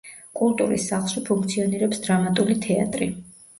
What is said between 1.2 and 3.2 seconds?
ფუნქციონირებს დრამატული თეატრი.